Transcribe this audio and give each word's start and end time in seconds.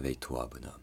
Réveille-toi, 0.00 0.48
bonhomme. 0.50 0.80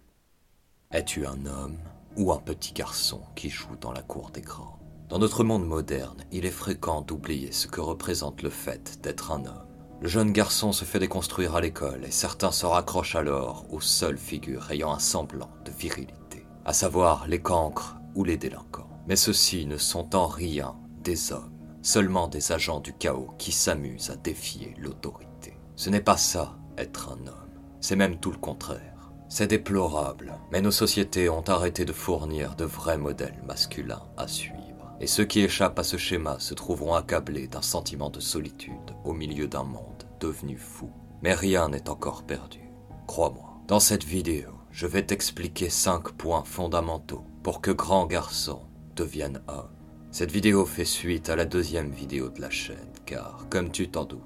Es-tu 0.92 1.26
un 1.26 1.48
homme 1.48 1.80
ou 2.18 2.32
un 2.32 2.38
petit 2.38 2.72
garçon 2.72 3.22
qui 3.36 3.50
joue 3.50 3.76
dans 3.82 3.92
la 3.92 4.04
cour 4.04 4.30
des 4.30 4.42
grands? 4.42 4.78
Dans 5.10 5.18
notre 5.18 5.44
monde 5.44 5.66
moderne, 5.66 6.24
il 6.32 6.46
est 6.46 6.52
fréquent 6.52 7.02
d'oublier 7.02 7.52
ce 7.52 7.66
que 7.66 7.82
représente 7.82 8.44
le 8.44 8.52
fait 8.52 9.02
d'être 9.02 9.32
un 9.32 9.44
homme. 9.44 9.66
Le 10.02 10.08
jeune 10.08 10.32
garçon 10.32 10.72
se 10.72 10.86
fait 10.86 11.00
déconstruire 11.00 11.56
à 11.56 11.62
l'école 11.62 12.06
et 12.06 12.12
certains 12.12 12.52
se 12.52 12.68
raccrochent 12.68 13.16
alors 13.16 13.66
aux 13.72 13.82
seules 13.82 14.20
figures 14.20 14.70
ayant 14.70 14.94
un 14.94 15.00
semblant 15.00 15.50
de 15.66 15.72
virilité, 15.72 16.46
à 16.64 16.74
savoir 16.74 17.28
les 17.28 17.42
cancres 17.42 17.98
ou 18.14 18.24
les 18.24 18.38
délinquants. 18.38 19.02
Mais 19.08 19.16
ceux-ci 19.16 19.66
ne 19.66 19.78
sont 19.78 20.16
en 20.16 20.28
rien 20.28 20.76
des 21.02 21.32
hommes, 21.32 21.58
seulement 21.82 22.28
des 22.28 22.52
agents 22.52 22.82
du 22.82 22.94
chaos 22.94 23.34
qui 23.40 23.52
s'amusent 23.52 24.12
à 24.12 24.16
défier 24.16 24.76
l'autorité. 24.78 25.58
Ce 25.76 25.90
n'est 25.90 26.02
pas 26.02 26.18
ça, 26.18 26.56
être 26.78 27.10
un 27.10 27.26
homme. 27.26 27.50
C'est 27.82 27.96
même 27.96 28.20
tout 28.20 28.32
le 28.32 28.38
contraire. 28.38 28.97
C'est 29.30 29.48
déplorable, 29.48 30.34
mais 30.52 30.62
nos 30.62 30.72
sociétés 30.72 31.30
ont 31.30 31.44
arrêté 31.48 31.84
de 31.84 31.92
fournir 31.92 32.56
de 32.56 32.64
vrais 32.64 32.98
modèles 32.98 33.42
masculins 33.46 34.04
à 34.16 34.28
suivre. 34.28 34.94
Et 35.02 35.08
ceux 35.08 35.26
qui 35.26 35.42
échappent 35.42 35.80
à 35.80 35.84
ce 35.84 35.98
schéma 35.98 36.40
se 36.40 36.54
trouveront 36.54 36.96
accablés 36.96 37.48
d'un 37.48 37.62
sentiment 37.62 38.10
de 38.10 38.20
solitude 38.20 38.96
au 39.04 39.14
milieu 39.14 39.48
d'un 39.48 39.64
monde 39.64 40.08
devenu 40.20 40.58
fou. 40.58 40.90
Mais 41.22 41.34
rien 41.34 41.70
n'est 41.70 41.90
encore 41.90 42.24
perdu. 42.24 42.62
Crois-moi. 43.06 43.60
Dans 43.68 43.80
cette 43.82 44.06
vidéo, 44.06 44.50
je 44.72 44.88
vais 44.88 45.06
t'expliquer 45.06 45.70
5 45.70 46.14
points 46.14 46.44
fondamentaux 46.44 47.26
pour 47.44 47.62
que 47.62 47.72
grand 47.72 48.06
garçon 48.06 48.62
devienne 48.96 49.42
homme. 49.48 49.70
Cette 50.10 50.32
vidéo 50.32 50.66
fait 50.66 50.86
suite 50.86 51.30
à 51.30 51.36
la 51.36 51.46
deuxième 51.46 51.92
vidéo 51.92 52.30
de 52.30 52.42
la 52.42 52.50
chaîne, 52.50 52.94
car, 53.06 53.46
comme 53.50 53.72
tu 53.72 53.90
t'en 53.90 54.06
doutes, 54.06 54.22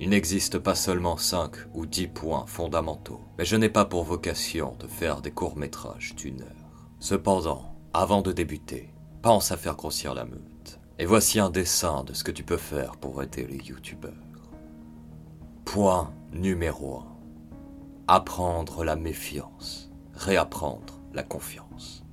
il 0.00 0.10
n'existe 0.10 0.58
pas 0.58 0.74
seulement 0.74 1.16
5 1.16 1.52
ou 1.74 1.86
10 1.86 2.08
points 2.08 2.46
fondamentaux, 2.46 3.20
mais 3.36 3.44
je 3.44 3.56
n'ai 3.56 3.68
pas 3.68 3.84
pour 3.84 4.04
vocation 4.04 4.76
de 4.78 4.86
faire 4.86 5.20
des 5.20 5.32
courts-métrages 5.32 6.14
d'une 6.14 6.42
heure. 6.42 6.88
Cependant, 7.00 7.74
avant 7.92 8.22
de 8.22 8.32
débuter, 8.32 8.92
pense 9.22 9.50
à 9.50 9.56
faire 9.56 9.76
grossir 9.76 10.14
la 10.14 10.24
meute. 10.24 10.80
Et 11.00 11.04
voici 11.04 11.38
un 11.38 11.50
dessin 11.50 12.04
de 12.04 12.12
ce 12.12 12.24
que 12.24 12.32
tu 12.32 12.42
peux 12.42 12.56
faire 12.56 12.96
pour 12.96 13.22
aider 13.22 13.46
les 13.46 13.58
youtubeurs. 13.58 14.12
Point 15.64 16.12
numéro 16.32 16.98
1. 16.98 17.06
Apprendre 18.08 18.84
la 18.84 18.96
méfiance, 18.96 19.90
réapprendre 20.14 21.00
la 21.12 21.22
confiance. 21.22 22.04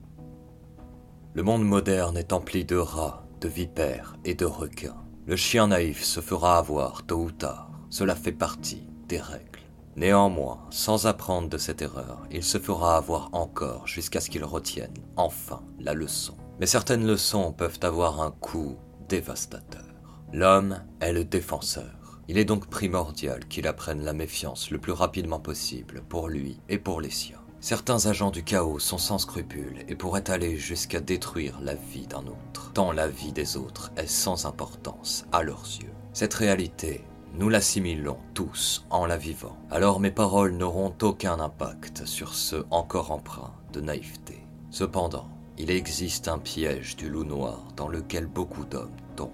Le 1.33 1.43
monde 1.43 1.65
moderne 1.65 2.17
est 2.17 2.33
empli 2.33 2.65
de 2.65 2.75
rats, 2.75 3.25
de 3.41 3.47
vipères 3.47 4.15
et 4.23 4.35
de 4.35 4.45
requins. 4.45 5.01
Le 5.25 5.35
chien 5.35 5.67
naïf 5.67 6.03
se 6.03 6.19
fera 6.19 6.57
avoir 6.57 7.05
tôt 7.05 7.23
ou 7.23 7.31
tard, 7.31 7.64
cela 7.95 8.13
fait 8.13 8.33
partie 8.33 8.83
des 9.07 9.21
règles. 9.21 9.61
Néanmoins, 9.95 10.59
sans 10.69 11.07
apprendre 11.07 11.47
de 11.47 11.57
cette 11.57 11.81
erreur, 11.81 12.23
il 12.29 12.43
se 12.43 12.57
fera 12.57 12.97
avoir 12.97 13.29
encore 13.31 13.87
jusqu'à 13.87 14.19
ce 14.19 14.29
qu'il 14.29 14.43
retienne 14.43 14.93
enfin 15.15 15.61
la 15.79 15.93
leçon. 15.93 16.35
Mais 16.59 16.65
certaines 16.65 17.07
leçons 17.07 17.53
peuvent 17.53 17.79
avoir 17.83 18.19
un 18.19 18.31
coût 18.31 18.75
dévastateur. 19.07 19.85
L'homme 20.33 20.81
est 20.99 21.13
le 21.13 21.23
défenseur. 21.23 22.19
Il 22.27 22.37
est 22.37 22.43
donc 22.43 22.67
primordial 22.67 23.47
qu'il 23.47 23.65
apprenne 23.65 24.03
la 24.03 24.11
méfiance 24.11 24.71
le 24.71 24.77
plus 24.77 24.91
rapidement 24.91 25.39
possible 25.39 26.03
pour 26.09 26.27
lui 26.27 26.59
et 26.67 26.79
pour 26.79 26.99
les 26.99 27.11
siens. 27.11 27.39
Certains 27.61 28.07
agents 28.07 28.31
du 28.31 28.43
chaos 28.43 28.79
sont 28.79 28.97
sans 28.97 29.19
scrupules 29.19 29.85
et 29.87 29.95
pourraient 29.95 30.29
aller 30.29 30.57
jusqu'à 30.57 30.99
détruire 30.99 31.61
la 31.61 31.75
vie 31.75 32.07
d'un 32.07 32.27
autre, 32.27 32.73
tant 32.73 32.91
la 32.91 33.07
vie 33.07 33.31
des 33.31 33.55
autres 33.55 33.93
est 33.95 34.05
sans 34.05 34.45
importance 34.45 35.25
à 35.31 35.43
leurs 35.43 35.63
yeux. 35.81 35.93
Cette 36.11 36.33
réalité, 36.33 37.05
nous 37.37 37.49
l'assimilons 37.49 38.17
tous 38.33 38.85
en 38.89 39.05
la 39.05 39.17
vivant, 39.17 39.57
alors 39.69 39.99
mes 39.99 40.11
paroles 40.11 40.53
n'auront 40.53 40.93
aucun 41.01 41.39
impact 41.39 42.05
sur 42.05 42.33
ceux 42.33 42.65
encore 42.71 43.11
empreints 43.11 43.53
de 43.73 43.81
naïveté. 43.81 44.45
Cependant, 44.71 45.29
il 45.57 45.69
existe 45.69 46.29
un 46.29 46.37
piège 46.37 46.95
du 46.95 47.09
loup 47.09 47.25
noir 47.25 47.67
dans 47.75 47.89
lequel 47.89 48.25
beaucoup 48.25 48.63
d'hommes 48.63 48.95
tombent. 49.15 49.31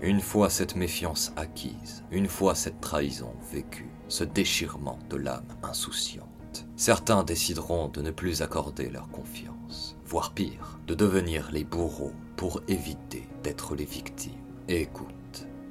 Une 0.00 0.20
fois 0.20 0.50
cette 0.50 0.76
méfiance 0.76 1.32
acquise, 1.36 2.02
une 2.10 2.28
fois 2.28 2.54
cette 2.54 2.80
trahison 2.80 3.32
vécue, 3.52 3.90
ce 4.08 4.24
déchirement 4.24 4.98
de 5.08 5.16
l'âme 5.16 5.46
insouciante, 5.62 6.66
certains 6.76 7.22
décideront 7.22 7.88
de 7.88 8.02
ne 8.02 8.10
plus 8.10 8.42
accorder 8.42 8.90
leur 8.90 9.08
confiance, 9.08 9.96
voire 10.04 10.32
pire, 10.32 10.80
de 10.86 10.94
devenir 10.94 11.50
les 11.52 11.64
bourreaux 11.64 12.12
pour 12.36 12.60
éviter 12.66 13.28
d'être 13.42 13.76
les 13.76 13.84
victimes. 13.84 14.32
Écoute, 14.68 15.06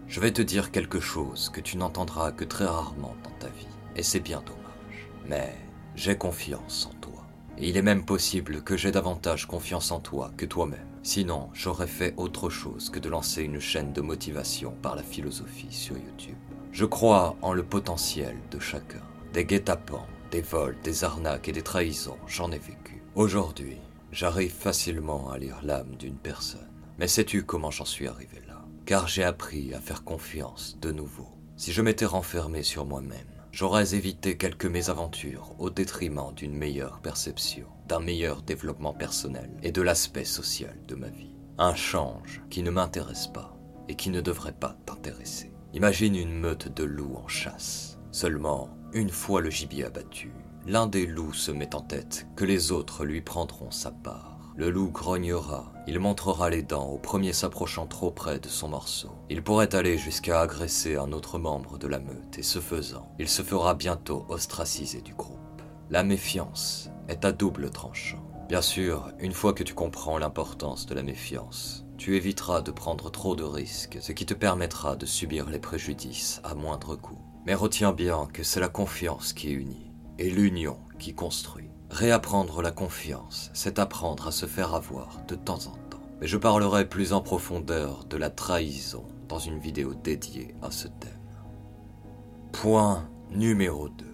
je 0.07 0.19
vais 0.19 0.31
te 0.31 0.41
dire 0.41 0.71
quelque 0.71 0.99
chose 0.99 1.49
que 1.49 1.61
tu 1.61 1.77
n'entendras 1.77 2.31
que 2.31 2.43
très 2.43 2.66
rarement 2.66 3.16
dans 3.23 3.38
ta 3.39 3.47
vie, 3.47 3.67
et 3.95 4.03
c'est 4.03 4.19
bien 4.19 4.41
dommage. 4.41 5.09
Mais 5.27 5.55
j'ai 5.95 6.17
confiance 6.17 6.88
en 6.91 6.99
toi. 6.99 7.25
Et 7.57 7.69
il 7.69 7.77
est 7.77 7.81
même 7.81 8.05
possible 8.05 8.61
que 8.61 8.77
j'ai 8.77 8.91
davantage 8.91 9.45
confiance 9.47 9.91
en 9.91 9.99
toi 9.99 10.31
que 10.35 10.45
toi-même. 10.45 10.88
Sinon, 11.03 11.49
j'aurais 11.53 11.88
fait 11.88 12.13
autre 12.17 12.49
chose 12.49 12.89
que 12.89 12.99
de 12.99 13.09
lancer 13.09 13.43
une 13.43 13.59
chaîne 13.59 13.93
de 13.93 14.01
motivation 14.01 14.75
par 14.81 14.95
la 14.95 15.03
philosophie 15.03 15.71
sur 15.71 15.97
YouTube. 15.97 16.35
Je 16.72 16.85
crois 16.85 17.37
en 17.41 17.53
le 17.53 17.63
potentiel 17.63 18.35
de 18.51 18.59
chacun. 18.59 19.03
Des 19.31 19.45
guet-apens, 19.45 20.05
des 20.31 20.41
vols, 20.41 20.77
des 20.83 21.03
arnaques 21.03 21.47
et 21.47 21.53
des 21.53 21.61
trahisons, 21.61 22.17
j'en 22.27 22.51
ai 22.51 22.59
vécu. 22.59 23.01
Aujourd'hui, 23.16 23.77
j'arrive 24.11 24.53
facilement 24.53 25.29
à 25.29 25.37
lire 25.37 25.59
l'âme 25.63 25.95
d'une 25.97 26.17
personne. 26.17 26.69
Mais 26.99 27.07
sais-tu 27.07 27.43
comment 27.43 27.72
j'en 27.72 27.85
suis 27.85 28.07
arrivé 28.07 28.41
là? 28.47 28.65
Car 28.85 29.07
j'ai 29.07 29.23
appris 29.23 29.73
à 29.73 29.79
faire 29.79 30.03
confiance 30.03 30.78
de 30.79 30.91
nouveau. 30.91 31.28
Si 31.57 31.72
je 31.72 31.81
m'étais 31.81 32.06
renfermé 32.06 32.62
sur 32.62 32.85
moi-même, 32.85 33.25
j'aurais 33.51 33.96
évité 33.96 34.38
quelques 34.38 34.68
mésaventures 34.68 35.56
au 35.57 35.72
détriment 35.72 36.31
d'une 36.35 36.56
meilleure 36.56 37.00
perception, 37.00 37.66
d'un 37.88 38.00
meilleur 38.00 38.44
développement 38.44 38.94
personnel 38.94 39.50
et 39.63 39.72
de 39.72 39.81
l'aspect 39.81 40.23
social 40.23 40.78
de 40.88 40.94
ma 40.94 41.07
vie. 41.07 41.34
Un 41.57 41.73
change 41.73 42.44
qui 42.51 42.62
ne 42.62 42.69
m'intéresse 42.69 43.28
pas 43.28 43.57
et 43.88 43.96
qui 43.96 44.12
ne 44.12 44.22
devrait 44.22 44.53
pas 44.53 44.78
t'intéresser. 44.85 45.52
Imagine 45.73 46.16
une 46.16 46.38
meute 46.38 46.72
de 46.72 46.84
loups 46.84 47.16
en 47.16 47.28
chasse. 47.28 47.97
Seulement, 48.12 48.69
une 48.94 49.09
fois 49.09 49.41
le 49.41 49.50
gibier 49.50 49.85
abattu, 49.85 50.31
l'un 50.67 50.85
des 50.85 51.07
loups 51.07 51.34
se 51.34 51.52
met 51.52 51.73
en 51.73 51.81
tête 51.81 52.28
que 52.35 52.46
les 52.46 52.72
autres 52.72 53.03
lui 53.03 53.22
prendront 53.22 53.72
sa 53.72 53.91
part. 53.91 54.34
Le 54.57 54.69
loup 54.69 54.89
grognera, 54.89 55.73
il 55.85 55.99
montrera 55.99 56.49
les 56.49 56.63
dents 56.63 56.88
au 56.88 56.97
premier 56.97 57.33
s'approchant 57.33 57.88
trop 57.88 58.09
près 58.09 58.39
de 58.39 58.47
son 58.47 58.69
morceau. 58.69 59.11
Il 59.29 59.43
pourrait 59.43 59.75
aller 59.75 59.97
jusqu'à 59.97 60.39
agresser 60.39 60.95
un 60.95 61.11
autre 61.11 61.38
membre 61.38 61.77
de 61.77 61.88
la 61.88 61.99
meute 61.99 62.38
et 62.38 62.43
ce 62.43 62.59
faisant, 62.59 63.11
il 63.19 63.27
se 63.27 63.41
fera 63.41 63.73
bientôt 63.73 64.25
ostraciser 64.29 65.01
du 65.01 65.13
groupe. 65.13 65.61
La 65.89 66.03
méfiance 66.03 66.89
est 67.09 67.25
à 67.25 67.33
double 67.33 67.69
tranchant. 67.69 68.23
Bien 68.47 68.61
sûr, 68.61 69.11
une 69.19 69.33
fois 69.33 69.51
que 69.51 69.63
tu 69.63 69.73
comprends 69.73 70.17
l'importance 70.17 70.85
de 70.85 70.95
la 70.95 71.03
méfiance, 71.03 71.85
tu 71.97 72.16
éviteras 72.16 72.61
de 72.61 72.72
prendre 72.72 73.11
trop 73.11 73.35
de 73.35 73.43
risques, 73.43 73.97
ce 73.99 74.13
qui 74.13 74.25
te 74.25 74.33
permettra 74.33 74.95
de 74.95 75.05
subir 75.05 75.49
les 75.49 75.59
préjudices 75.59 76.39
à 76.45 76.55
moindre 76.55 76.95
coût. 76.95 77.19
Mais 77.45 77.55
retiens 77.55 77.91
bien 77.91 78.25
que 78.31 78.43
c'est 78.43 78.61
la 78.61 78.69
confiance 78.69 79.33
qui 79.33 79.51
unit 79.51 79.91
et 80.17 80.29
l'union 80.29 80.77
qui 80.97 81.13
construit. 81.13 81.75
Réapprendre 81.95 82.61
la 82.61 82.72
confiance, 82.72 83.50
c'est 83.53 83.79
apprendre 83.79 84.28
à 84.28 84.31
se 84.33 84.47
faire 84.47 84.75
avoir 84.75 85.25
de 85.29 85.35
temps 85.35 85.67
en 85.67 85.78
temps. 85.89 86.03
Mais 86.19 86.28
je 86.28 86.35
parlerai 86.35 86.89
plus 86.89 87.13
en 87.13 87.22
profondeur 87.22 88.03
de 88.03 88.17
la 88.17 88.29
trahison 88.29 89.06
dans 89.29 89.39
une 89.39 89.59
vidéo 89.59 89.94
dédiée 89.94 90.53
à 90.61 90.72
ce 90.72 90.89
thème. 90.89 91.22
Point 92.51 93.07
numéro 93.31 93.88
2. 93.88 94.05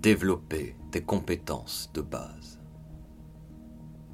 Développer 0.00 0.76
des 0.92 1.02
compétences 1.02 1.90
de 1.94 2.00
base. 2.00 2.60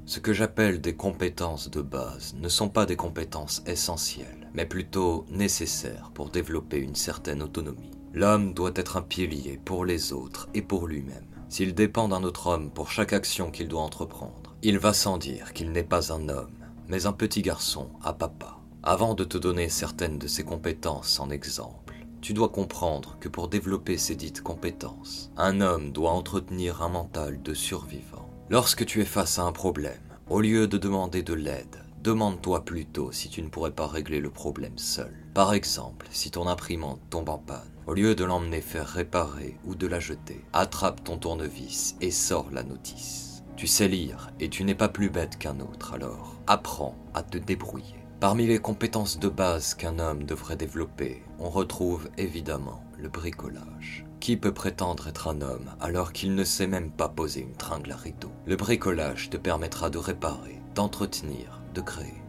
Ce 0.07 0.19
que 0.19 0.33
j'appelle 0.33 0.81
des 0.81 0.95
compétences 0.95 1.69
de 1.69 1.83
base 1.83 2.33
ne 2.33 2.49
sont 2.49 2.69
pas 2.69 2.87
des 2.87 2.95
compétences 2.95 3.61
essentielles, 3.67 4.49
mais 4.55 4.65
plutôt 4.65 5.27
nécessaires 5.29 6.09
pour 6.15 6.31
développer 6.31 6.79
une 6.79 6.95
certaine 6.95 7.43
autonomie. 7.43 7.91
L'homme 8.15 8.55
doit 8.55 8.73
être 8.73 8.97
un 8.97 9.03
pilier 9.03 9.61
pour 9.63 9.85
les 9.85 10.13
autres 10.13 10.49
et 10.55 10.63
pour 10.63 10.87
lui-même. 10.87 11.36
S'il 11.49 11.73
dépend 11.73 12.09
d'un 12.09 12.23
autre 12.23 12.47
homme 12.47 12.69
pour 12.69 12.91
chaque 12.91 13.13
action 13.13 13.51
qu'il 13.51 13.67
doit 13.67 13.81
entreprendre, 13.81 14.55
il 14.63 14.79
va 14.79 14.93
sans 14.93 15.17
dire 15.17 15.53
qu'il 15.53 15.71
n'est 15.71 15.83
pas 15.83 16.11
un 16.11 16.27
homme, 16.27 16.51
mais 16.87 17.05
un 17.05 17.13
petit 17.13 17.41
garçon 17.41 17.89
à 18.03 18.13
papa. 18.13 18.57
Avant 18.83 19.13
de 19.13 19.23
te 19.23 19.37
donner 19.37 19.69
certaines 19.69 20.19
de 20.19 20.27
ses 20.27 20.43
compétences 20.43 21.19
en 21.19 21.29
exemple, 21.29 21.95
tu 22.21 22.33
dois 22.33 22.49
comprendre 22.49 23.17
que 23.19 23.29
pour 23.29 23.47
développer 23.47 23.97
ces 23.97 24.15
dites 24.15 24.41
compétences, 24.41 25.31
un 25.37 25.61
homme 25.61 25.91
doit 25.91 26.11
entretenir 26.11 26.81
un 26.81 26.89
mental 26.89 27.41
de 27.41 27.53
survivant. 27.53 28.29
Lorsque 28.49 28.85
tu 28.85 29.01
es 29.01 29.05
face 29.05 29.39
à 29.39 29.43
un 29.43 29.51
problème, 29.51 30.01
au 30.29 30.41
lieu 30.41 30.67
de 30.67 30.77
demander 30.77 31.23
de 31.23 31.33
l'aide, 31.33 31.83
demande-toi 32.03 32.65
plutôt 32.65 33.11
si 33.13 33.29
tu 33.29 33.41
ne 33.41 33.49
pourrais 33.49 33.71
pas 33.71 33.87
régler 33.87 34.19
le 34.19 34.29
problème 34.29 34.77
seul. 34.77 35.13
Par 35.33 35.53
exemple, 35.53 36.07
si 36.11 36.31
ton 36.31 36.47
imprimante 36.47 36.99
tombe 37.09 37.29
en 37.29 37.37
panne, 37.37 37.71
au 37.87 37.93
lieu 37.93 38.15
de 38.15 38.25
l'emmener 38.25 38.61
faire 38.61 38.87
réparer 38.87 39.57
ou 39.65 39.73
de 39.73 39.87
la 39.87 39.99
jeter, 39.99 40.43
attrape 40.53 41.03
ton 41.03 41.17
tournevis 41.17 41.95
et 42.01 42.11
sors 42.11 42.51
la 42.51 42.63
notice. 42.63 43.43
Tu 43.55 43.65
sais 43.65 43.87
lire 43.87 44.29
et 44.39 44.49
tu 44.49 44.63
n'es 44.63 44.75
pas 44.75 44.89
plus 44.89 45.09
bête 45.09 45.37
qu'un 45.37 45.59
autre, 45.61 45.93
alors 45.93 46.35
apprends 46.45 46.95
à 47.13 47.23
te 47.23 47.37
débrouiller. 47.37 47.95
Parmi 48.19 48.45
les 48.45 48.59
compétences 48.59 49.19
de 49.19 49.29
base 49.29 49.73
qu'un 49.73 49.99
homme 49.99 50.25
devrait 50.25 50.57
développer, 50.57 51.23
on 51.39 51.49
retrouve 51.49 52.09
évidemment 52.17 52.83
le 52.97 53.09
bricolage. 53.09 54.05
Qui 54.19 54.35
peut 54.35 54.53
prétendre 54.53 55.07
être 55.07 55.27
un 55.27 55.41
homme 55.41 55.69
alors 55.79 56.11
qu'il 56.11 56.35
ne 56.35 56.43
sait 56.43 56.67
même 56.67 56.91
pas 56.91 57.09
poser 57.09 57.41
une 57.41 57.55
tringle 57.55 57.91
à 57.91 57.95
rideau? 57.95 58.31
Le 58.45 58.55
bricolage 58.55 59.29
te 59.29 59.37
permettra 59.37 59.89
de 59.89 59.99
réparer, 59.99 60.59
d'entretenir, 60.75 61.61
de 61.73 61.81
créer. 61.81 62.21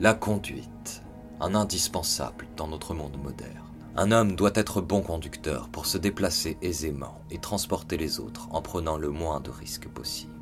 La 0.00 0.14
conduite, 0.14 1.02
un 1.40 1.54
indispensable 1.54 2.46
dans 2.56 2.68
notre 2.68 2.94
monde 2.94 3.20
moderne. 3.22 3.73
Un 3.96 4.10
homme 4.10 4.34
doit 4.34 4.50
être 4.56 4.80
bon 4.80 5.02
conducteur 5.02 5.68
pour 5.68 5.86
se 5.86 5.98
déplacer 5.98 6.58
aisément 6.62 7.20
et 7.30 7.38
transporter 7.38 7.96
les 7.96 8.18
autres 8.18 8.48
en 8.50 8.60
prenant 8.60 8.98
le 8.98 9.10
moins 9.10 9.38
de 9.38 9.50
risques 9.50 9.88
possible. 9.88 10.32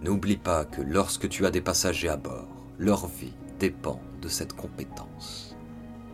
N'oublie 0.00 0.36
pas 0.36 0.64
que 0.64 0.80
lorsque 0.80 1.28
tu 1.28 1.44
as 1.44 1.50
des 1.50 1.60
passagers 1.60 2.08
à 2.08 2.16
bord, 2.16 2.46
leur 2.78 3.08
vie 3.08 3.34
dépend 3.58 4.00
de 4.22 4.28
cette 4.28 4.52
compétence. 4.52 5.56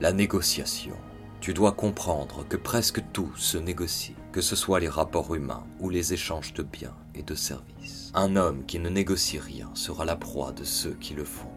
La 0.00 0.12
négociation. 0.12 0.96
Tu 1.40 1.52
dois 1.52 1.72
comprendre 1.72 2.46
que 2.48 2.56
presque 2.56 3.02
tout 3.12 3.30
se 3.36 3.58
négocie, 3.58 4.16
que 4.32 4.40
ce 4.40 4.56
soit 4.56 4.80
les 4.80 4.88
rapports 4.88 5.34
humains 5.34 5.64
ou 5.80 5.90
les 5.90 6.14
échanges 6.14 6.54
de 6.54 6.62
biens 6.62 6.96
et 7.14 7.22
de 7.22 7.34
services. 7.34 8.10
Un 8.14 8.36
homme 8.36 8.64
qui 8.64 8.78
ne 8.78 8.88
négocie 8.88 9.38
rien 9.38 9.70
sera 9.74 10.06
la 10.06 10.16
proie 10.16 10.52
de 10.52 10.64
ceux 10.64 10.96
qui 10.98 11.12
le 11.12 11.24
font. 11.24 11.52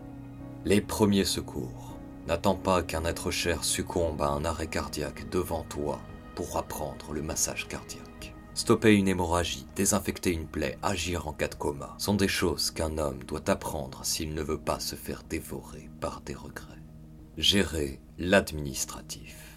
Les 0.65 0.81
premiers 0.81 1.23
secours. 1.23 1.88
N'attends 2.29 2.53
pas 2.53 2.83
qu'un 2.83 3.05
être 3.05 3.31
cher 3.31 3.63
succombe 3.63 4.21
à 4.21 4.27
un 4.27 4.45
arrêt 4.45 4.67
cardiaque 4.67 5.27
devant 5.31 5.63
toi 5.63 5.99
pour 6.35 6.57
apprendre 6.57 7.11
le 7.11 7.23
massage 7.23 7.67
cardiaque. 7.67 8.35
Stopper 8.53 8.93
une 8.93 9.07
hémorragie, 9.07 9.65
désinfecter 9.75 10.29
une 10.29 10.45
plaie, 10.45 10.77
agir 10.83 11.27
en 11.27 11.33
cas 11.33 11.47
de 11.47 11.55
coma 11.55 11.95
sont 11.97 12.13
des 12.13 12.27
choses 12.27 12.69
qu'un 12.69 12.99
homme 12.99 13.23
doit 13.23 13.49
apprendre 13.49 14.05
s'il 14.05 14.35
ne 14.35 14.43
veut 14.43 14.59
pas 14.59 14.79
se 14.79 14.95
faire 14.95 15.23
dévorer 15.27 15.89
par 16.01 16.21
des 16.21 16.35
regrets. 16.35 16.83
Gérer 17.39 17.99
l'administratif. 18.19 19.48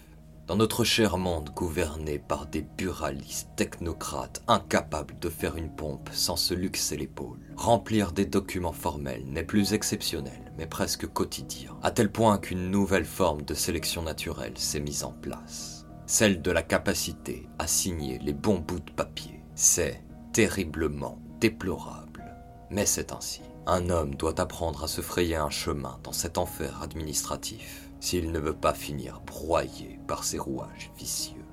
Dans 0.45 0.57
notre 0.57 0.83
cher 0.83 1.17
monde 1.17 1.51
gouverné 1.55 2.19
par 2.19 2.47
des 2.47 2.63
buralistes 2.63 3.47
technocrates 3.55 4.43
incapables 4.49 5.17
de 5.19 5.29
faire 5.29 5.55
une 5.55 5.73
pompe 5.73 6.09
sans 6.11 6.35
se 6.35 6.53
luxer 6.53 6.97
l'épaule, 6.97 7.39
remplir 7.55 8.11
des 8.11 8.25
documents 8.25 8.73
formels 8.73 9.23
n'est 9.25 9.45
plus 9.45 9.73
exceptionnel, 9.73 10.51
mais 10.57 10.67
presque 10.67 11.07
quotidien, 11.07 11.77
à 11.81 11.91
tel 11.91 12.11
point 12.11 12.37
qu'une 12.39 12.69
nouvelle 12.69 13.05
forme 13.05 13.43
de 13.43 13.53
sélection 13.53 14.01
naturelle 14.01 14.57
s'est 14.57 14.81
mise 14.81 15.05
en 15.05 15.13
place. 15.13 15.85
Celle 16.07 16.41
de 16.41 16.51
la 16.51 16.61
capacité 16.61 17.47
à 17.57 17.65
signer 17.65 18.19
les 18.19 18.33
bons 18.33 18.59
bouts 18.59 18.81
de 18.81 18.91
papier. 18.91 19.41
C'est 19.55 20.03
terriblement 20.33 21.19
déplorable, 21.39 22.35
mais 22.69 22.85
c'est 22.85 23.13
ainsi. 23.13 23.43
Un 23.65 23.89
homme 23.89 24.15
doit 24.15 24.41
apprendre 24.41 24.83
à 24.83 24.89
se 24.89 24.99
frayer 24.99 25.37
un 25.37 25.49
chemin 25.49 25.99
dans 26.03 26.11
cet 26.11 26.37
enfer 26.37 26.81
administratif 26.83 27.92
s'il 28.03 28.33
ne 28.33 28.39
veut 28.39 28.53
pas 28.53 28.73
finir 28.73 29.21
broyé 29.25 29.97
par 30.07 30.25
ses 30.25 30.37
rouages 30.37 30.91
vicieux. 30.97 31.45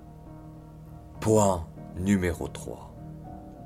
Point 1.21 1.65
numéro 1.97 2.49
3. 2.49 2.93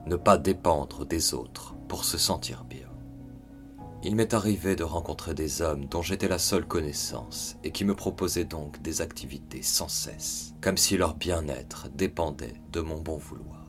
Ne 0.05 0.17
pas 0.17 0.37
dépendre 0.37 1.07
des 1.07 1.33
autres 1.33 1.75
pour 1.89 2.05
se 2.05 2.19
sentir 2.19 2.65
bien. 2.65 2.91
Il 4.03 4.15
m'est 4.15 4.35
arrivé 4.35 4.77
de 4.77 4.85
rencontrer 4.85 5.33
des 5.33 5.63
hommes 5.63 5.87
dont 5.87 6.03
j'étais 6.03 6.29
la 6.29 6.37
seule 6.39 6.67
connaissance 6.67 7.57
et 7.65 7.71
qui 7.71 7.87
me 7.87 7.95
proposaient 7.95 8.45
donc 8.45 8.83
des 8.83 9.01
activités 9.01 9.63
sans 9.63 9.89
cesse, 9.89 10.55
comme 10.61 10.77
si 10.77 10.99
leur 10.99 11.15
bien-être 11.15 11.89
dépendait 11.95 12.61
de 12.71 12.83
mon 12.83 13.01
bon 13.01 13.17
vouloir. 13.17 13.65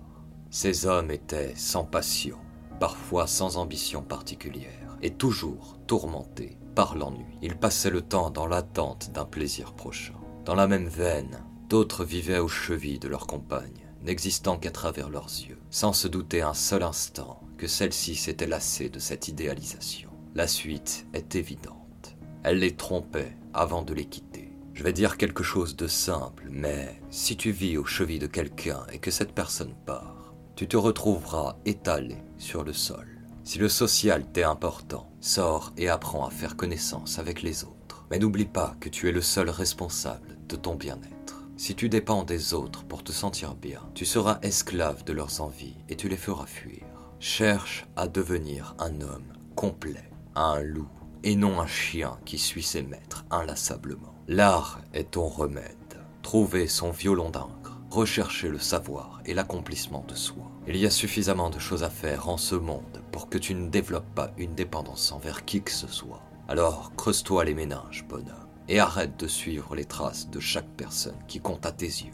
Ces 0.50 0.88
hommes 0.88 1.10
étaient 1.10 1.56
sans 1.56 1.86
passion, 1.86 2.38
parfois 2.82 3.28
sans 3.28 3.56
ambition 3.56 4.02
particulière, 4.02 4.98
et 5.02 5.12
toujours 5.12 5.78
tourmentés 5.88 6.58
par 6.76 6.96
l'ennui. 6.96 7.26
Ils 7.42 7.56
passaient 7.56 7.90
le 7.90 8.02
temps 8.02 8.30
dans 8.30 8.48
l'attente 8.48 9.12
d'un 9.14 9.26
plaisir 9.26 9.74
prochain. 9.74 10.14
Dans 10.44 10.56
la 10.56 10.68
même 10.68 10.88
veine, 10.88 11.42
d'autres 11.70 12.04
vivaient 12.04 12.40
aux 12.40 12.48
chevilles 12.48 13.00
de 13.00 13.08
leur 13.08 13.26
compagne, 13.26 13.88
n'existant 14.04 14.58
qu'à 14.58 14.72
travers 14.72 15.10
leurs 15.10 15.26
yeux, 15.26 15.58
sans 15.72 15.94
se 15.94 16.08
douter 16.08 16.42
un 16.42 16.54
seul 16.54 16.84
instant 16.84 17.42
que 17.58 17.68
celle-ci 17.68 18.16
s'était 18.16 18.46
lassée 18.46 18.90
de 18.90 19.00
cette 19.00 19.28
idéalisation. 19.28 20.10
La 20.36 20.48
suite 20.48 21.08
est 21.14 21.36
évidente. 21.36 22.16
Elle 22.44 22.60
les 22.60 22.76
trompait 22.76 23.36
avant 23.54 23.82
de 23.82 23.94
les 23.94 24.06
quitter. 24.06 24.52
Je 24.74 24.84
vais 24.84 24.94
dire 24.94 25.18
quelque 25.18 25.44
chose 25.44 25.78
de 25.78 25.88
simple, 25.88 26.48
mais 26.52 27.02
si 27.10 27.38
tu 27.38 27.52
vis 27.52 27.78
aux 27.78 27.86
chevilles 27.86 28.20
de 28.20 28.28
quelqu'un 28.28 28.86
et 28.92 29.00
que 29.00 29.10
cette 29.10 29.32
personne 29.32 29.74
part, 29.86 30.36
tu 30.56 30.68
te 30.68 30.76
retrouveras 30.76 31.56
étalé 31.66 32.18
sur 32.38 32.64
le 32.64 32.74
sol. 32.74 33.15
Si 33.46 33.60
le 33.60 33.70
social 33.70 34.26
t'est 34.26 34.42
important, 34.42 35.08
sors 35.22 35.72
et 35.78 35.88
apprends 35.88 36.26
à 36.26 36.32
faire 36.32 36.56
connaissance 36.56 37.20
avec 37.20 37.44
les 37.44 37.64
autres. 37.64 38.04
Mais 38.10 38.18
n'oublie 38.18 38.46
pas 38.46 38.76
que 38.80 38.90
tu 38.90 39.08
es 39.08 39.12
le 39.12 39.22
seul 39.22 39.52
responsable 39.52 40.40
de 40.50 40.56
ton 40.56 40.74
bien-être. 40.74 41.46
Si 41.56 41.76
tu 41.76 41.88
dépends 41.88 42.24
des 42.24 42.56
autres 42.56 42.86
pour 42.86 43.04
te 43.04 43.12
sentir 43.12 43.54
bien, 43.54 43.82
tu 43.94 44.04
seras 44.04 44.40
esclave 44.42 45.04
de 45.04 45.14
leurs 45.14 45.42
envies 45.42 45.78
et 45.90 45.96
tu 45.96 46.10
les 46.10 46.18
feras 46.18 46.48
fuir. 46.48 46.82
Cherche 47.20 47.86
à 47.96 48.08
devenir 48.08 48.76
un 48.80 49.00
homme 49.02 49.32
complet, 49.56 50.10
un 50.34 50.60
loup, 50.62 50.90
et 51.24 51.36
non 51.36 51.62
un 51.62 51.68
chien 51.68 52.18
qui 52.26 52.40
suit 52.40 52.64
ses 52.64 52.82
maîtres 52.82 53.26
inlassablement. 53.30 54.16
L'art 54.28 54.82
est 54.92 55.12
ton 55.12 55.28
remède. 55.28 55.76
Trouver 56.24 56.68
son 56.68 56.90
violon 56.90 57.30
d'encre, 57.30 57.65
rechercher 57.96 58.50
le 58.50 58.60
savoir 58.60 59.22
et 59.26 59.34
l'accomplissement 59.34 60.04
de 60.08 60.16
soi. 60.16 60.52
Il 60.68 60.76
y 60.76 60.86
a 60.86 60.90
suffisamment 60.90 61.50
de 61.50 61.60
choses 61.60 61.84
à 61.84 61.90
faire 61.90 62.28
en 62.28 62.38
ce 62.38 62.56
monde 62.56 63.02
pour 63.12 63.30
que 63.30 63.38
tu 63.38 63.56
ne 63.56 63.70
développes 63.70 64.14
pas 64.14 64.32
une 64.38 64.54
dépendance 64.54 65.14
envers 65.14 65.46
qui 65.46 65.62
que 65.62 65.72
ce 65.72 65.88
soit. 65.88 66.22
Alors 66.50 66.92
creuse-toi 66.98 67.46
les 67.46 67.54
méninges, 67.54 68.06
bonhomme, 68.08 68.50
et 68.68 68.80
arrête 68.80 69.18
de 69.18 69.28
suivre 69.28 69.76
les 69.76 69.86
traces 69.86 70.30
de 70.30 70.40
chaque 70.42 70.70
personne 70.76 71.18
qui 71.28 71.40
compte 71.40 71.66
à 71.66 71.72
tes 71.72 71.86
yeux. 71.86 72.12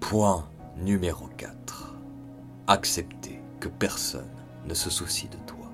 Point 0.00 0.48
numéro 0.76 1.28
4. 1.36 1.94
Accepter 2.66 3.40
que 3.60 3.68
personne 3.68 4.28
ne 4.66 4.74
se 4.74 4.90
soucie 4.90 5.28
de 5.28 5.38
toi. 5.46 5.70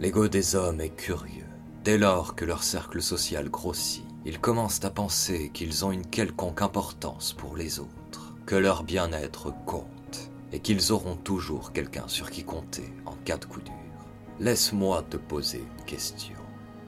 L'ego 0.00 0.26
des 0.26 0.56
hommes 0.56 0.80
est 0.80 0.96
curieux. 0.96 1.46
Dès 1.84 1.96
lors 1.96 2.34
que 2.34 2.44
leur 2.44 2.62
cercle 2.62 3.00
social 3.00 3.48
grossit, 3.48 4.04
ils 4.24 4.38
commencent 4.38 4.84
à 4.84 4.90
penser 4.90 5.50
qu'ils 5.52 5.84
ont 5.84 5.92
une 5.92 6.06
quelconque 6.06 6.62
importance 6.62 7.32
pour 7.32 7.56
les 7.56 7.78
autres, 7.80 8.34
que 8.46 8.54
leur 8.54 8.82
bien-être 8.82 9.52
compte 9.64 10.30
et 10.52 10.60
qu'ils 10.60 10.92
auront 10.92 11.16
toujours 11.16 11.72
quelqu'un 11.72 12.08
sur 12.08 12.30
qui 12.30 12.44
compter 12.44 12.92
en 13.06 13.14
cas 13.24 13.38
de 13.38 13.46
coup 13.46 13.60
dur. 13.60 13.74
Laisse-moi 14.40 15.04
te 15.08 15.16
poser 15.16 15.58
une 15.58 15.84
question. 15.84 16.36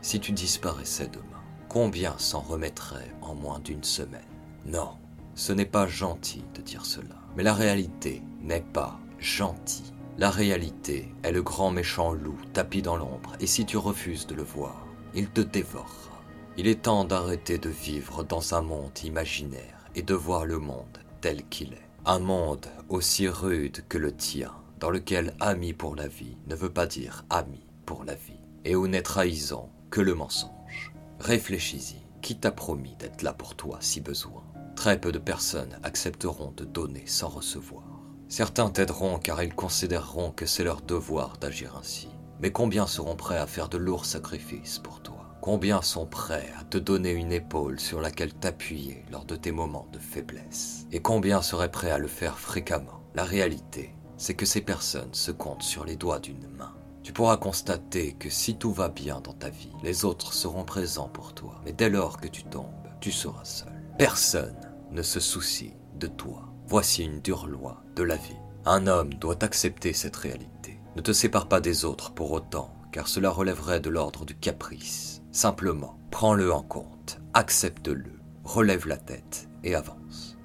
Si 0.01 0.21
tu 0.21 0.33
disparaissais 0.33 1.09
demain, 1.09 1.43
combien 1.69 2.19
s'en 2.19 2.41
remettraient 2.41 3.15
en 3.23 3.35
moins 3.35 3.61
d'une 3.61 3.85
semaine? 3.85 4.21
Non, 4.67 4.97
ce 5.35 5.53
n'est 5.53 5.65
pas 5.65 5.87
gentil 5.87 6.45
de 6.55 6.61
dire 6.61 6.85
cela. 6.85 7.17
Mais 7.37 7.43
la 7.43 7.55
réalité 7.55 8.23
n'est 8.43 8.61
pas 8.61 8.99
gentille. 9.19 9.93
La 10.19 10.31
réalité 10.31 11.15
est 11.23 11.33
le 11.33 11.43
grand 11.43 11.71
méchant 11.71 12.13
loup 12.13 12.39
tapis 12.53 12.83
dans 12.83 12.97
l'ombre, 12.97 13.33
et 13.41 13.47
si 13.47 13.65
tu 13.65 13.77
refuses 13.77 14.27
de 14.27 14.35
le 14.35 14.43
voir, 14.43 14.87
il 15.15 15.29
te 15.29 15.41
dévorera. 15.41 16.12
Il 16.59 16.67
est 16.67 16.83
temps 16.83 17.05
d'arrêter 17.07 17.57
de 17.57 17.71
vivre 17.71 18.25
dans 18.25 18.55
un 18.55 18.61
monde 18.61 18.99
imaginaire 19.05 19.87
et 19.95 20.03
de 20.03 20.13
voir 20.13 20.45
le 20.45 20.59
monde 20.59 20.99
tel 21.23 21.47
qu'il 21.49 21.73
est. 21.73 21.89
Un 22.05 22.19
monde 22.19 22.67
aussi 22.91 23.27
rude 23.27 23.83
que 23.89 23.97
le 23.97 24.15
tien, 24.15 24.53
dans 24.79 24.91
lequel 24.91 25.35
ami 25.41 25.73
pour 25.73 25.97
la 25.97 26.09
vie 26.09 26.37
ne 26.49 26.55
veut 26.55 26.73
pas 26.73 26.87
dire 26.87 27.25
ami 27.31 27.65
pour 27.87 28.05
la 28.05 28.15
vie, 28.15 28.45
et 28.67 28.77
où 28.77 28.87
n'est 28.87 29.03
trahison 29.03 29.71
que 29.91 30.03
le 30.03 30.15
mensonge. 30.15 30.93
Réfléchis-y, 31.21 32.03
qui 32.21 32.37
t'a 32.37 32.51
promis 32.51 32.97
d'être 32.99 33.23
là 33.23 33.33
pour 33.33 33.55
toi 33.55 33.79
si 33.81 34.03
besoin? 34.03 34.43
Très 34.77 35.01
peu 35.01 35.11
de 35.11 35.19
personnes 35.19 35.79
accepteront 35.83 36.53
de 36.55 36.65
donner 36.65 37.05
sans 37.07 37.29
recevoir. 37.29 37.85
Certains 38.29 38.69
t'aideront 38.69 39.19
car 39.19 39.43
ils 39.43 39.55
considéreront 39.55 40.33
que 40.33 40.45
c'est 40.47 40.65
leur 40.65 40.83
devoir 40.83 41.39
d'agir 41.39 41.77
ainsi. 41.79 42.09
Mais 42.41 42.53
combien 42.53 42.87
seront 42.87 43.17
prêts 43.17 43.39
à 43.39 43.47
faire 43.47 43.69
de 43.71 43.79
lourds 43.79 44.05
sacrifices 44.07 44.79
pour 44.79 45.01
toi? 45.01 45.22
Combien 45.43 45.83
sont 45.83 46.07
prêts 46.07 46.49
à 46.57 46.63
te 46.63 46.79
donner 46.79 47.11
une 47.11 47.33
épaule 47.33 47.81
sur 47.81 48.01
laquelle 48.01 48.33
t'appuyer 48.33 49.05
lors 49.11 49.25
de 49.25 49.35
tes 49.35 49.51
moments 49.51 49.89
de 49.93 49.99
faiblesse? 49.99 50.87
Et 50.93 51.03
combien 51.03 51.43
seraient 51.43 51.73
prêts 51.73 51.91
à 51.91 51.99
le 51.99 52.07
faire 52.07 52.39
fréquemment? 52.39 53.01
La 53.17 53.25
réalité, 53.25 53.93
c'est 54.17 54.35
que 54.35 54.47
ces 54.47 54.61
personnes 54.61 55.13
se 55.13 55.33
comptent 55.33 55.65
sur 55.65 55.85
les 55.85 55.97
doigts 55.97 56.21
d'une 56.21 56.47
main. 56.57 56.73
Tu 57.03 57.13
pourras 57.13 57.39
constater 57.39 58.13
que 58.13 58.31
si 58.31 58.55
tout 58.55 58.73
va 58.73 58.89
bien 58.89 59.21
dans 59.21 59.33
ta 59.33 59.49
vie, 59.49 59.73
les 59.83 60.05
autres 60.05 60.33
seront 60.33 60.63
présents 60.63 61.09
pour 61.09 61.35
toi. 61.35 61.61
Mais 61.65 61.73
dès 61.73 61.91
lors 61.91 62.19
que 62.19 62.29
tu 62.29 62.45
tombes, 62.45 62.89
tu 63.01 63.11
seras 63.11 63.45
seul. 63.45 63.73
Personne 63.99 64.71
ne 64.93 65.03
se 65.03 65.19
soucie 65.19 65.75
de 65.97 66.07
toi. 66.07 66.45
Voici 66.69 67.03
une 67.03 67.21
dure 67.21 67.49
loi 67.49 67.83
de 67.97 68.05
la 68.05 68.15
vie. 68.15 68.39
Un 68.65 68.87
homme 68.87 69.15
doit 69.15 69.43
accepter 69.43 69.93
cette 69.93 70.15
réalité. 70.15 70.79
Ne 70.95 71.01
te 71.01 71.13
sépare 71.13 71.49
pas 71.49 71.61
des 71.61 71.85
autres 71.85 72.13
pour 72.13 72.31
autant, 72.31 72.73
car 72.93 73.09
cela 73.09 73.31
relèverait 73.31 73.81
de 73.81 73.91
l'ordre 73.91 74.25
du 74.25 74.37
caprice. 74.37 75.22
Simplement, 75.33 75.99
prends-le 76.11 76.53
en 76.53 76.63
compte, 76.63 77.21
accepte-le, 77.35 78.13
relève 78.45 78.87
la 78.87 78.99
tête 78.99 79.49
et 79.65 79.75
avance. 79.75 80.39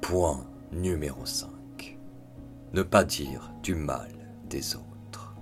Point 0.00 0.46
numéro 0.70 1.24
5. 1.24 1.48
Ne 2.74 2.82
pas 2.82 3.04
dire 3.04 3.52
du 3.62 3.74
mal 3.74 4.12
des 4.48 4.76
autres. 4.76 5.34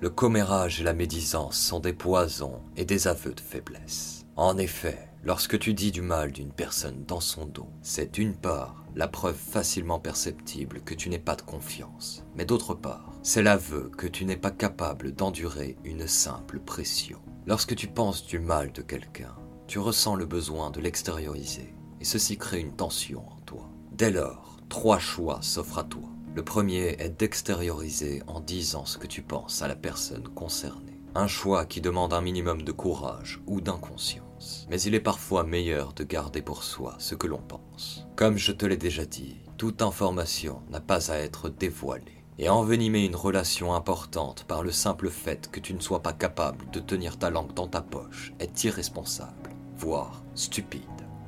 Le 0.00 0.10
commérage 0.10 0.80
et 0.80 0.84
la 0.84 0.94
médisance 0.94 1.58
sont 1.58 1.80
des 1.80 1.92
poisons 1.92 2.60
et 2.76 2.84
des 2.84 3.08
aveux 3.08 3.34
de 3.34 3.40
faiblesse. 3.40 4.26
En 4.36 4.58
effet, 4.58 5.14
Lorsque 5.26 5.58
tu 5.58 5.72
dis 5.72 5.90
du 5.90 6.02
mal 6.02 6.32
d'une 6.32 6.52
personne 6.52 7.06
dans 7.08 7.20
son 7.20 7.46
dos, 7.46 7.70
c'est 7.80 8.12
d'une 8.12 8.34
part 8.34 8.84
la 8.94 9.08
preuve 9.08 9.36
facilement 9.36 9.98
perceptible 9.98 10.82
que 10.82 10.92
tu 10.92 11.08
n'es 11.08 11.18
pas 11.18 11.34
de 11.34 11.40
confiance, 11.40 12.26
mais 12.36 12.44
d'autre 12.44 12.74
part, 12.74 13.13
c'est 13.26 13.42
l'aveu 13.42 13.90
que 13.96 14.06
tu 14.06 14.26
n'es 14.26 14.36
pas 14.36 14.50
capable 14.50 15.12
d'endurer 15.12 15.78
une 15.82 16.06
simple 16.06 16.60
pression. 16.60 17.18
Lorsque 17.46 17.74
tu 17.74 17.88
penses 17.88 18.26
du 18.26 18.38
mal 18.38 18.70
de 18.70 18.82
quelqu'un, 18.82 19.34
tu 19.66 19.78
ressens 19.78 20.14
le 20.14 20.26
besoin 20.26 20.70
de 20.70 20.82
l'extérioriser, 20.82 21.74
et 22.02 22.04
ceci 22.04 22.36
crée 22.36 22.60
une 22.60 22.76
tension 22.76 23.26
en 23.26 23.40
toi. 23.46 23.70
Dès 23.92 24.10
lors, 24.10 24.58
trois 24.68 24.98
choix 24.98 25.38
s'offrent 25.40 25.78
à 25.78 25.84
toi. 25.84 26.10
Le 26.34 26.44
premier 26.44 26.96
est 26.98 27.18
d'extérioriser 27.18 28.22
en 28.26 28.40
disant 28.40 28.84
ce 28.84 28.98
que 28.98 29.06
tu 29.06 29.22
penses 29.22 29.62
à 29.62 29.68
la 29.68 29.76
personne 29.76 30.28
concernée. 30.28 31.00
Un 31.14 31.26
choix 31.26 31.64
qui 31.64 31.80
demande 31.80 32.12
un 32.12 32.20
minimum 32.20 32.60
de 32.60 32.72
courage 32.72 33.40
ou 33.46 33.62
d'inconscience. 33.62 34.66
Mais 34.68 34.82
il 34.82 34.94
est 34.94 35.00
parfois 35.00 35.44
meilleur 35.44 35.94
de 35.94 36.04
garder 36.04 36.42
pour 36.42 36.62
soi 36.62 36.96
ce 36.98 37.14
que 37.14 37.26
l'on 37.26 37.40
pense. 37.40 38.06
Comme 38.16 38.36
je 38.36 38.52
te 38.52 38.66
l'ai 38.66 38.76
déjà 38.76 39.06
dit, 39.06 39.36
toute 39.56 39.80
information 39.80 40.60
n'a 40.68 40.80
pas 40.80 41.10
à 41.10 41.16
être 41.16 41.48
dévoilée. 41.48 42.23
Et 42.38 42.48
envenimer 42.48 43.04
une 43.04 43.14
relation 43.14 43.74
importante 43.74 44.44
par 44.44 44.64
le 44.64 44.72
simple 44.72 45.08
fait 45.08 45.50
que 45.52 45.60
tu 45.60 45.72
ne 45.72 45.80
sois 45.80 46.02
pas 46.02 46.12
capable 46.12 46.68
de 46.72 46.80
tenir 46.80 47.16
ta 47.16 47.30
langue 47.30 47.54
dans 47.54 47.68
ta 47.68 47.80
poche 47.80 48.32
est 48.40 48.64
irresponsable, 48.64 49.50
voire 49.76 50.24
stupide. 50.34 50.82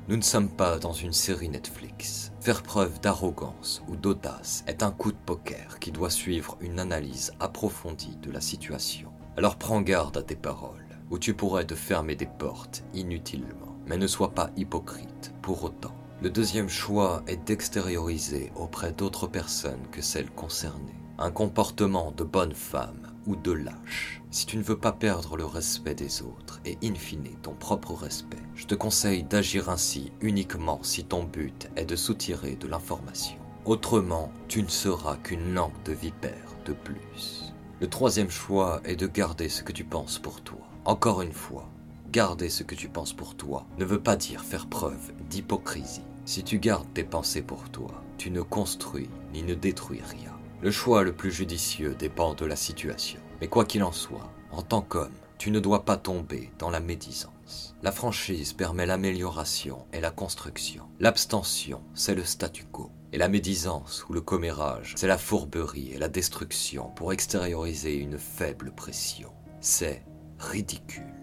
Nous 0.09 0.17
ne 0.17 0.21
sommes 0.21 0.49
pas 0.49 0.79
dans 0.79 0.93
une 0.93 1.13
série 1.13 1.49
Netflix. 1.49 2.31
Faire 2.41 2.61
preuve 2.61 2.99
d'arrogance 2.99 3.83
ou 3.87 3.95
d'audace 3.95 4.63
est 4.67 4.83
un 4.83 4.91
coup 4.91 5.11
de 5.11 5.17
poker 5.25 5.79
qui 5.79 5.91
doit 5.91 6.09
suivre 6.09 6.57
une 6.59 6.79
analyse 6.79 7.31
approfondie 7.39 8.17
de 8.21 8.31
la 8.31 8.41
situation. 8.41 9.11
Alors 9.37 9.57
prends 9.57 9.81
garde 9.81 10.17
à 10.17 10.23
tes 10.23 10.35
paroles, 10.35 10.87
ou 11.09 11.19
tu 11.19 11.33
pourrais 11.33 11.65
te 11.65 11.75
fermer 11.75 12.15
des 12.15 12.25
portes 12.25 12.83
inutilement. 12.93 13.77
Mais 13.85 13.97
ne 13.97 14.07
sois 14.07 14.33
pas 14.33 14.49
hypocrite 14.57 15.33
pour 15.41 15.63
autant. 15.63 15.95
Le 16.19 16.31
deuxième 16.31 16.67
choix 16.67 17.21
est 17.27 17.47
d'extérioriser 17.47 18.51
auprès 18.55 18.91
d'autres 18.91 19.27
personnes 19.27 19.85
que 19.91 20.01
celles 20.01 20.31
concernées 20.31 20.95
un 21.19 21.31
comportement 21.31 22.11
de 22.11 22.23
bonne 22.23 22.53
femme 22.53 23.11
ou 23.27 23.35
de 23.35 23.51
lâche. 23.51 24.21
Si 24.31 24.45
tu 24.45 24.57
ne 24.57 24.63
veux 24.63 24.77
pas 24.77 24.91
perdre 24.91 25.37
le 25.37 25.45
respect 25.45 25.95
des 25.95 26.21
autres 26.21 26.59
et 26.65 26.77
in 26.83 26.95
fine 26.95 27.35
ton 27.41 27.53
propre 27.53 27.93
respect, 27.93 28.37
je 28.55 28.65
te 28.65 28.75
conseille 28.75 29.23
d'agir 29.23 29.69
ainsi 29.69 30.11
uniquement 30.21 30.79
si 30.83 31.03
ton 31.03 31.23
but 31.23 31.69
est 31.75 31.85
de 31.85 31.95
soutirer 31.95 32.55
de 32.55 32.67
l'information. 32.67 33.37
Autrement, 33.65 34.31
tu 34.47 34.63
ne 34.63 34.69
seras 34.69 35.17
qu'une 35.17 35.53
langue 35.53 35.83
de 35.85 35.93
vipère 35.93 36.55
de 36.65 36.73
plus. 36.73 37.53
Le 37.79 37.87
troisième 37.87 38.31
choix 38.31 38.81
est 38.85 38.95
de 38.95 39.07
garder 39.07 39.49
ce 39.49 39.61
que 39.61 39.71
tu 39.71 39.83
penses 39.83 40.17
pour 40.17 40.41
toi. 40.41 40.61
Encore 40.85 41.21
une 41.21 41.33
fois, 41.33 41.69
garder 42.11 42.49
ce 42.49 42.63
que 42.63 42.75
tu 42.75 42.89
penses 42.89 43.13
pour 43.13 43.35
toi 43.35 43.65
ne 43.77 43.85
veut 43.85 44.01
pas 44.01 44.15
dire 44.15 44.43
faire 44.43 44.67
preuve 44.67 45.13
d'hypocrisie. 45.29 46.01
Si 46.25 46.43
tu 46.43 46.59
gardes 46.59 46.91
tes 46.93 47.03
pensées 47.03 47.41
pour 47.41 47.69
toi, 47.69 48.03
tu 48.17 48.31
ne 48.31 48.41
construis 48.41 49.09
ni 49.33 49.43
ne 49.43 49.53
détruis 49.53 50.01
rien. 50.01 50.33
Le 50.61 50.71
choix 50.71 51.03
le 51.03 51.13
plus 51.13 51.31
judicieux 51.31 51.95
dépend 51.97 52.33
de 52.33 52.45
la 52.45 52.55
situation. 52.55 53.19
Mais 53.39 53.47
quoi 53.47 53.65
qu'il 53.65 53.83
en 53.83 53.91
soit, 53.91 54.31
en 54.51 54.61
tant 54.61 54.81
qu'homme, 54.81 55.11
tu 55.37 55.51
ne 55.51 55.59
dois 55.59 55.85
pas 55.85 55.97
tomber 55.97 56.49
dans 56.57 56.71
la 56.71 56.79
médisance. 56.79 57.75
La 57.83 57.91
franchise 57.91 58.53
permet 58.53 58.87
l'amélioration 58.87 59.85
et 59.93 60.01
la 60.01 60.09
construction. 60.09 60.83
L'abstention, 60.99 61.81
c'est 61.93 62.15
le 62.15 62.23
statu 62.23 62.65
quo. 62.65 62.89
Et 63.13 63.17
la 63.17 63.29
médisance 63.29 64.03
ou 64.09 64.13
le 64.13 64.21
commérage, 64.21 64.95
c'est 64.97 65.07
la 65.07 65.17
fourberie 65.17 65.91
et 65.93 65.99
la 65.99 66.09
destruction 66.09 66.89
pour 66.95 67.13
extérioriser 67.13 67.95
une 67.95 68.17
faible 68.17 68.71
pression. 68.71 69.31
C'est 69.61 70.03
ridicule. 70.39 71.13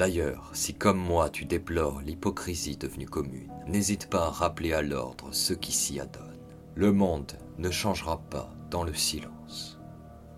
D'ailleurs, 0.00 0.48
si 0.54 0.72
comme 0.72 0.96
moi 0.96 1.28
tu 1.28 1.44
déplores 1.44 2.00
l'hypocrisie 2.00 2.78
devenue 2.78 3.04
commune, 3.04 3.52
n'hésite 3.66 4.08
pas 4.08 4.28
à 4.28 4.30
rappeler 4.30 4.72
à 4.72 4.80
l'ordre 4.80 5.28
ceux 5.32 5.56
qui 5.56 5.72
s'y 5.72 6.00
adonnent. 6.00 6.24
Le 6.74 6.90
monde 6.90 7.32
ne 7.58 7.70
changera 7.70 8.18
pas 8.30 8.50
dans 8.70 8.82
le 8.82 8.94
silence. 8.94 9.78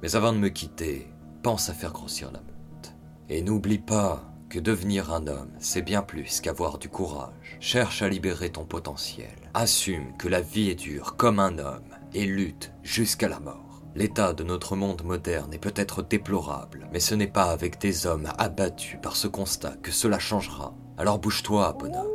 Mais 0.03 0.17
avant 0.17 0.33
de 0.33 0.39
me 0.39 0.49
quitter, 0.49 1.07
pense 1.45 1.71
à 1.71 1.75
faire 1.75 1.93
grossir 1.93 2.33
la 2.33 2.41
meute. 2.41 2.97
Et 3.29 3.41
n'oublie 3.41 3.79
pas 3.79 4.35
que 4.49 4.59
devenir 4.59 5.13
un 5.13 5.29
homme, 5.29 5.53
c'est 5.61 5.83
bien 5.83 6.03
plus 6.03 6.41
qu'avoir 6.41 6.79
du 6.79 6.89
courage. 6.89 7.57
Cherche 7.61 8.03
à 8.03 8.09
libérer 8.09 8.51
ton 8.51 8.65
potentiel. 8.65 9.31
Assume 9.55 10.17
que 10.19 10.27
la 10.27 10.41
vie 10.41 10.71
est 10.71 10.75
dure 10.75 11.15
comme 11.17 11.39
un 11.39 11.59
homme 11.59 11.97
et 12.15 12.27
lutte 12.27 12.73
jusqu'à 12.83 13.29
la 13.29 13.39
mort. 13.39 13.72
L'état 13.95 14.33
de 14.33 14.43
notre 14.43 14.75
monde 14.75 15.03
moderne 15.05 15.53
est 15.53 15.59
peut-être 15.59 16.03
déplorable, 16.03 16.89
mais 16.93 17.01
ce 17.01 17.15
n'est 17.15 17.27
pas 17.27 17.51
avec 17.51 17.79
des 17.79 18.07
hommes 18.07 18.29
abattus 18.39 18.99
par 19.03 19.17
ce 19.17 19.29
constat 19.29 19.75
que 19.83 19.91
cela 19.91 20.19
changera. 20.19 20.75
Alors 20.97 21.19
bouge-toi, 21.19 21.77
bonhomme, 21.79 22.07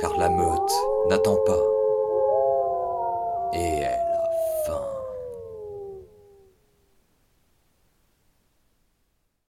car 0.00 0.16
la 0.18 0.28
meute 0.28 0.72
n'attend 1.08 1.38
pas. 1.46 1.62
Et 3.52 3.82
elle. 3.82 4.09